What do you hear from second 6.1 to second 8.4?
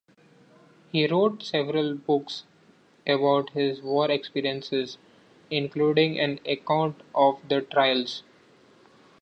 an account of the Trials.